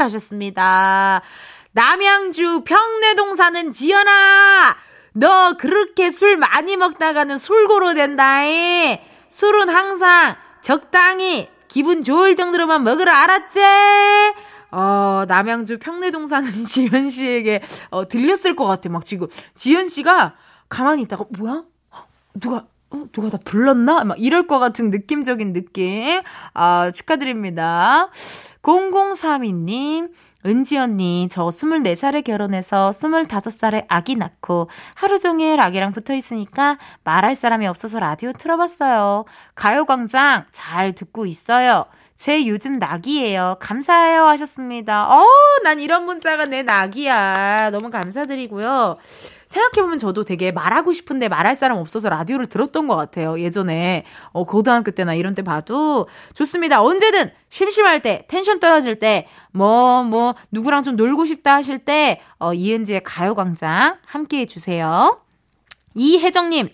[0.00, 1.20] 하셨습니다.
[1.72, 4.74] 남양주 평내동 사는 지연아
[5.12, 8.96] 너 그렇게 술 많이 먹다가는 술고로 된다잉.
[9.28, 13.60] 술은 항상 적당히 기분 좋을 정도로만 먹으라 알았지?
[14.74, 18.88] 어, 남양주 평내동 사는 지현 씨에게 어, 들렸을 것 같아.
[18.88, 20.34] 막 지금 지현 씨가
[20.68, 21.62] 가만히 있다가 뭐야?
[22.34, 24.04] 누가 어, 누가 다 불렀나?
[24.04, 26.20] 막 이럴 것 같은 느낌적인 느낌.
[26.54, 28.10] 아, 축하드립니다.
[28.62, 30.10] 0032님,
[30.46, 37.66] 은지 언니, 저 24살에 결혼해서 25살에 아기 낳고 하루 종일 아기랑 붙어 있으니까 말할 사람이
[37.66, 39.24] 없어서 라디오 틀어봤어요.
[39.54, 41.84] 가요광장 잘 듣고 있어요.
[42.16, 43.56] 제 요즘 낙이에요.
[43.60, 45.08] 감사해요 하셨습니다.
[45.08, 45.26] 어,
[45.64, 47.70] 난 이런 문자가 내 낙이야.
[47.70, 48.96] 너무 감사드리고요.
[49.48, 53.38] 생각해보면 저도 되게 말하고 싶은데 말할 사람 없어서 라디오를 들었던 것 같아요.
[53.38, 56.82] 예전에, 어, 고등학교 때나 이런 때 봐도 좋습니다.
[56.82, 62.52] 언제든 심심할 때, 텐션 떨어질 때, 뭐, 뭐, 누구랑 좀 놀고 싶다 하실 때, 어,
[62.52, 65.20] 이은지의 가요광장 함께 해주세요.
[65.94, 66.68] 이혜정님,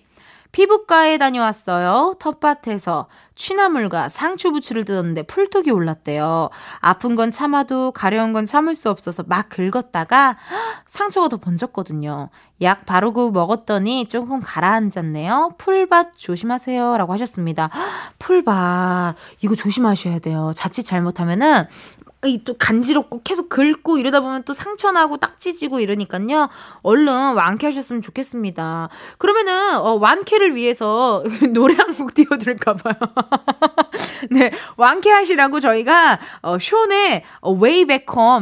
[0.51, 2.15] 피부과에 다녀왔어요.
[2.19, 6.49] 텃밭에서 취나물과 상추 부추를 뜯었는데 풀독이 올랐대요.
[6.79, 10.37] 아픈 건 참아도 가려운 건 참을 수 없어서 막 긁었다가
[10.87, 12.29] 상처가 더 번졌거든요.
[12.61, 15.55] 약 바르고 먹었더니 조금 가라앉았네요.
[15.57, 16.97] 풀밭 조심하세요.
[16.97, 17.69] 라고 하셨습니다.
[18.19, 19.15] 풀밭.
[19.41, 20.51] 이거 조심하셔야 돼요.
[20.53, 21.65] 자칫 잘못하면은
[21.99, 22.00] 이
[22.45, 26.49] 또 간지럽고 계속 긁고 이러다 보면 또 상처나고 딱지지고 이러니까요.
[26.83, 28.89] 얼른 완쾌하셨으면 좋겠습니다.
[29.17, 32.93] 그러면은 어, 완쾌를 위해서 노래 한 곡 띄워드릴까 봐요.
[34.31, 37.85] 네, 완쾌하시라고 저희가 어, 쇼네 어, Way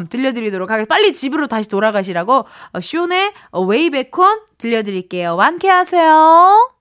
[0.07, 0.93] 들려드리도록 하겠습니다.
[0.93, 3.89] 빨리 집으로 다시 돌아가시라고 어, 쇼네 어, Way
[4.57, 5.35] 들려드릴게요.
[5.35, 6.78] 완쾌하세요.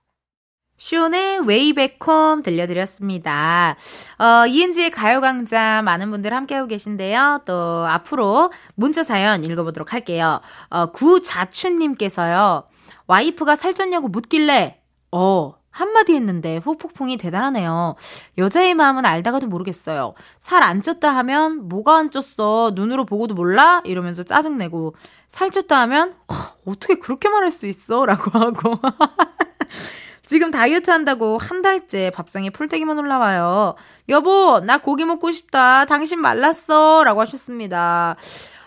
[0.78, 3.76] 쇼의 웨이백홈 들려드렸습니다.
[4.18, 7.42] 어, 이은지의 가요광장 많은 분들 함께하고 계신데요.
[7.44, 10.40] 또 앞으로 문자 사연 읽어보도록 할게요.
[10.70, 12.64] 어, 구자춘님께서요.
[13.08, 14.80] 와이프가 살쪘냐고 묻길래
[15.12, 17.94] 어 한마디 했는데 후폭풍이 대단하네요.
[18.36, 20.14] 여자의 마음은 알다가도 모르겠어요.
[20.38, 22.74] 살 안 쪘다 하면 뭐가 안 쪘어?
[22.74, 23.80] 눈으로 보고도 몰라?
[23.84, 24.94] 이러면서 짜증내고
[25.30, 26.34] 살쪘다 하면 어,
[26.66, 28.04] 어떻게 그렇게 말할 수 있어?
[28.06, 28.74] 라고 하고
[30.28, 33.76] 지금 다이어트 한다고 한 달째 밥상에 풀떼기만 올라와요.
[34.10, 35.86] 여보, 나 고기 먹고 싶다.
[35.86, 37.02] 당신 말랐어.
[37.02, 38.14] 라고 하셨습니다.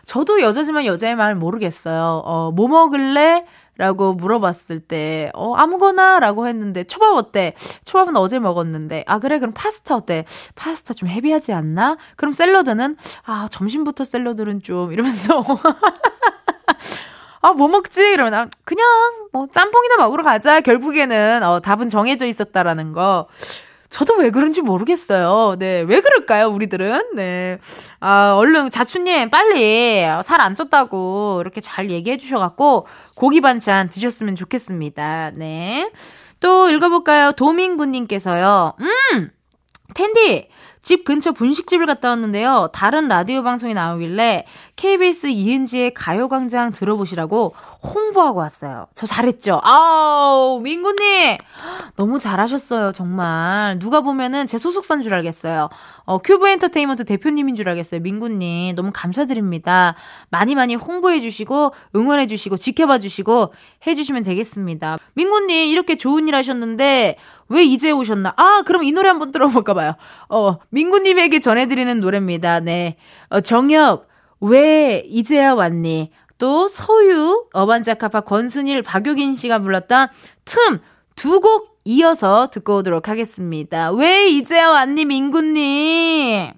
[0.08, 2.24] 저도 여자지만 여자의 말 모르겠어요.
[2.26, 3.46] 어, 뭐 먹을래?
[3.78, 7.54] 라고 물어봤을 때, 어, 아무거나 라고 했는데, 초밥 어때?
[7.86, 10.26] 초밥은 어제 먹었는데, 아, 그래, 그럼 파스타 어때?
[10.56, 11.98] 파스타 좀 헤비하지 않나?
[12.16, 15.44] 그럼 샐러드는, 아, 점심부터 샐러드는 좀, 이러면서.
[17.42, 18.02] 아, 뭐 먹지?
[18.14, 18.86] 이러면, 아, 그냥,
[19.32, 20.62] 뭐, 짬뽕이나 먹으러 가자.
[20.62, 23.28] 결국에는, 어, 답은 정해져 있었다라는 거.
[23.90, 25.58] 저도 왜 그런지 모르겠어요.
[25.60, 25.82] 네.
[25.82, 27.12] 왜 그럴까요, 우리들은?
[27.16, 27.60] 네.
[28.00, 35.32] 아, 얼른 자춘님, 빨리 살 안 쪘다고 이렇게 잘 얘기해 주셔갖고 고기 반찬 드셨으면 좋겠습니다.
[35.36, 35.92] 네.
[36.40, 37.34] 또 읽어볼까요?
[37.34, 38.74] 도민구님께서요.
[38.80, 39.32] 음!
[39.94, 40.48] 텐디!
[40.82, 42.70] 집 근처 분식집을 갔다 왔는데요.
[42.74, 48.88] 다른 라디오 방송이 나오길래 KBS 이은지의 가요광장 들어보시라고 홍보하고 왔어요.
[48.96, 49.62] 저 잘했죠?
[49.64, 51.38] 아우, 민구님!
[51.96, 53.78] 너무 잘하셨어요, 정말.
[53.80, 55.70] 누가 보면은 제 소속사인 줄 알겠어요.
[56.06, 58.02] 어, 큐브 엔터테인먼트 대표님인 줄 알겠어요.
[58.02, 58.76] 민구님.
[58.76, 59.96] 너무 감사드립니다.
[60.30, 63.54] 많이 많이 홍보해주시고, 응원해주시고, 지켜봐주시고,
[63.88, 64.98] 해주시면 되겠습니다.
[65.14, 67.18] 민구님, 이렇게 좋은 일 하셨는데,
[67.50, 68.34] 왜 이제 오셨나?
[68.38, 69.94] 아, 그럼 이 노래 한번 들어볼까 봐요.
[70.30, 72.60] 어, 민구님에게 전해드리는 노래입니다.
[72.62, 72.98] 네.
[73.30, 74.08] 어, 정엽,
[74.40, 76.12] 왜 이제야 왔니?
[76.38, 80.08] 또 서유, 어반자카파 권순일, 박효긴 씨가 불렀던
[80.46, 80.80] 틈
[81.16, 83.92] 두 곡 이어서 듣고 오도록 하겠습니다.
[83.92, 86.54] 왜 이제야 왔니, 민구님?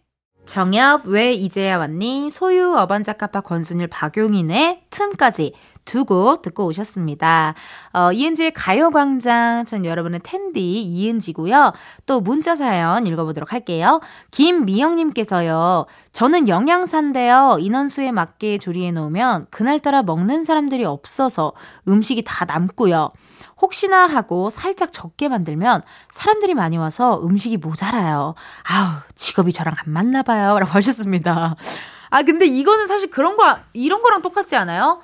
[0.45, 2.29] 정엽, 왜 이제야 왔니?
[2.29, 5.53] 소유, 어반자카파, 권순일, 박용인의 틈까지
[5.85, 7.53] 두 곡 듣고 오셨습니다.
[7.93, 11.73] 어, 이은지의 가요광장, 전 여러분의 텐디 이은지고요.
[12.05, 14.01] 또 문자 사연 읽어보도록 할게요.
[14.31, 15.85] 김미영님께서요.
[16.11, 17.57] 저는 영양사인데요.
[17.59, 21.53] 인원수에 맞게 조리해 놓으면 그날따라 먹는 사람들이 없어서
[21.87, 23.09] 음식이 다 남고요.
[23.61, 28.35] 혹시나 하고 살짝 적게 만들면 사람들이 많이 와서 음식이 모자라요.
[28.63, 30.59] 아우, 직업이 저랑 안 맞나 봐요.
[30.59, 31.55] 라고 하셨습니다.
[32.09, 35.01] 아, 근데 이거는 사실 그런 거, 이런 거랑 똑같지 않아요?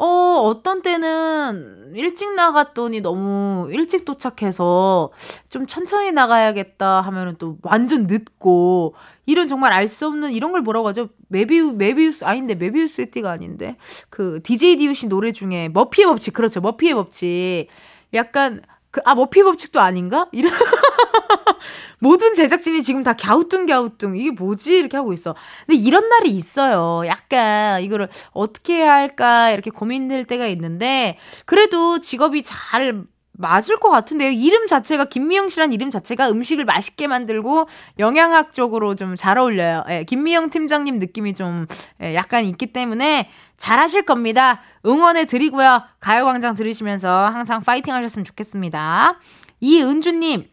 [0.00, 0.04] 어,
[0.44, 5.10] 어떤 때는 일찍 나갔더니 너무 일찍 도착해서
[5.48, 8.94] 좀 천천히 나가야겠다 하면은 또 완전 늦고
[9.26, 11.08] 이런 정말 알 수 없는 이런 걸 뭐라고 하죠?
[11.28, 13.76] 뫼비우 뫼비우스 아닌데 뫼비우스의 띠가 아닌데
[14.08, 16.60] 그 DJ DOC 노래 중에 머피의 법칙 그렇죠.
[16.60, 17.66] 머피의 법칙.
[18.14, 20.28] 약간 그, 아, 머피 법칙도 아닌가?
[20.32, 20.52] 이런.
[22.00, 24.16] 모든 제작진이 지금 다 갸우뚱 갸우뚱.
[24.16, 24.76] 이게 뭐지?
[24.78, 25.34] 이렇게 하고 있어.
[25.66, 27.06] 근데 이런 날이 있어요.
[27.06, 29.50] 약간 이거를 어떻게 해야 할까?
[29.50, 33.04] 이렇게 고민될 때가 있는데, 그래도 직업이 잘
[33.38, 34.30] 맞을 것 같은데요.
[34.30, 37.68] 이름 자체가 김미영 씨란 이름 자체가 음식을 맛있게 만들고
[37.98, 39.84] 영양학적으로 좀 잘 어울려요.
[39.88, 41.66] 예, 김미영 팀장님 느낌이 좀
[42.02, 44.60] 예, 약간 있기 때문에 잘하실 겁니다.
[44.84, 45.82] 응원해 드리고요.
[46.00, 49.18] 가요광장 들으시면서 항상 파이팅 하셨으면 좋겠습니다.
[49.60, 50.44] 이은주님,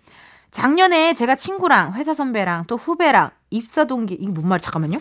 [0.51, 4.99] 작년에 제가 친구랑 회사 선배랑 또 후배랑 입사 동기, 이게 뭔 말이 잠깐만요.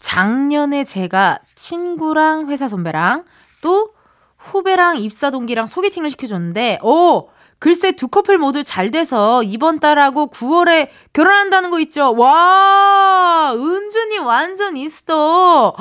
[0.00, 3.24] 작년에 제가 친구랑 회사 선배랑
[3.60, 3.92] 또
[4.38, 7.28] 후배랑 입사 동기랑 소개팅을 시켜줬는데, 오!
[7.60, 12.14] 글쎄 두 커플 모두 잘 돼서 이번 달하고 9월에 결혼한다는 거 있죠.
[12.16, 15.74] 와, 은주님 완전 있어.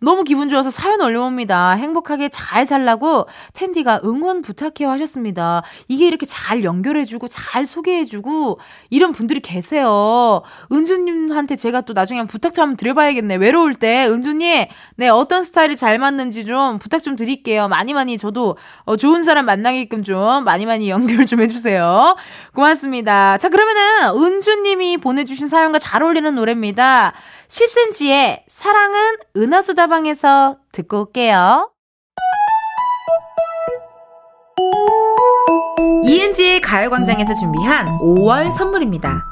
[0.00, 1.72] 너무 기분 좋아서 사연 올려봅니다.
[1.72, 5.62] 행복하게 잘 살라고 텐디가 응원 부탁해요 하셨습니다.
[5.86, 8.58] 이게 이렇게 잘 연결해주고 잘 소개해주고
[8.88, 10.40] 이런 분들이 계세요.
[10.72, 13.34] 은주님한테 제가 또 나중에 부탁 좀 드려봐야겠네.
[13.36, 14.64] 외로울 때 은주님,
[14.96, 17.68] 네 어떤 스타일이 잘 맞는지 좀 부탁 좀 드릴게요.
[17.68, 21.01] 많이 많이 저도 어, 좋은 사람 만나게끔 좀 많이 많이 연.
[21.02, 22.16] 연결 좀 해주세요.
[22.54, 23.36] 고맙습니다.
[23.38, 27.12] 자, 그러면은 은주님이 보내주신 사연과 잘 어울리는 노래입니다.
[27.48, 31.70] 10cm의 사랑은 은하수다방에서 듣고 올게요.
[36.04, 39.31] 이은지의 가요광장에서 준비한 5월 선물입니다.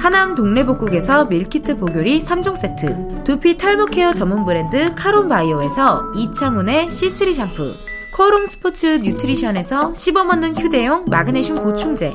[0.00, 7.70] 하남 동래복국에서 밀키트 복요리 3종 세트, 두피 탈모 케어 전문 브랜드 카론바이오에서 이창훈의 C3 샴푸,
[8.16, 12.14] 코롬 스포츠 뉴트리션에서 씹어먹는 휴대용 마그네슘 보충제,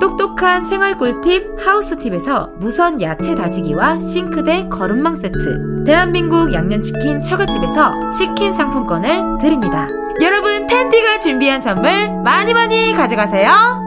[0.00, 5.84] 똑똑한 생활 꿀팁 하우스팁에서 무선 야채 다지기와 싱크대 거름망 세트.
[5.86, 9.88] 대한민국 양념치킨 처갓집에서 치킨 상품권을 드립니다.
[10.22, 11.90] 여러분 텐디가 준비한 선물
[12.22, 13.86] 많이 많이 가져가세요.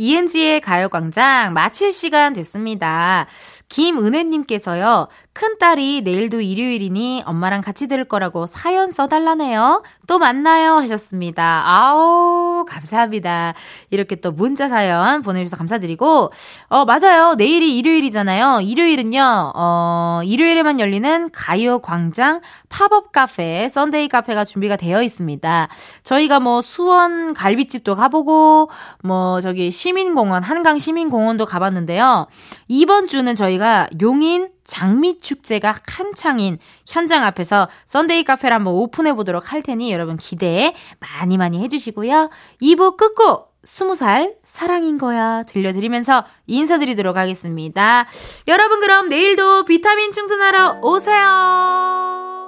[0.00, 3.26] 이은지의 가요광장 마칠 시간 됐습니다.
[3.68, 5.08] 김은혜님께서요,
[5.38, 9.84] 큰딸이 내일도 일요일이니 엄마랑 같이 들을 거라고 사연 써달라네요.
[10.08, 11.62] 또 만나요 하셨습니다.
[11.64, 13.54] 아우, 감사합니다.
[13.90, 16.32] 이렇게 또 문자 사연 보내주셔서 감사드리고,
[16.70, 17.36] 어, 맞아요.
[17.36, 18.62] 내일이 일요일이잖아요.
[18.62, 25.68] 일요일은요, 어, 일요일에만 열리는 가요 광장 팝업 카페, 썬데이 카페가 준비가 되어 있습니다.
[26.02, 28.70] 저희가 뭐 수원 갈비집도 가보고,
[29.04, 32.26] 뭐 저기 시민공원, 한강 시민공원도 가봤는데요.
[32.66, 39.90] 이번 주는 저희가 용인 장미축제가 한창인 현장 앞에서 썬데이 카페를 한번 오픈해 보도록 할 테니
[39.90, 42.30] 여러분 기대 많이 많이 해주시고요.
[42.62, 48.06] 2부 끝곡 20살 사랑인 거야 들려드리면서 인사드리도록 하겠습니다.
[48.46, 52.47] 여러분 그럼 내일도 비타민 충전하러 오세요.